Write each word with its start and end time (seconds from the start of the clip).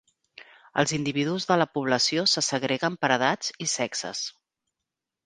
Els 0.83 0.93
individus 0.97 1.45
de 1.51 1.57
la 1.61 1.67
població 1.75 2.23
se 2.31 2.43
segreguen 2.47 2.97
per 3.05 3.11
edats 3.17 3.53
i 3.67 3.69
sexes. 3.75 4.23